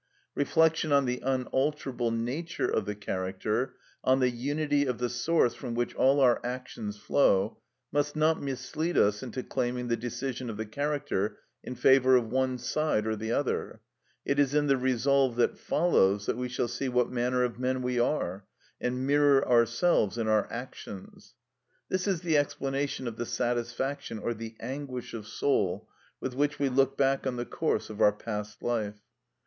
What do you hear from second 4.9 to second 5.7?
the source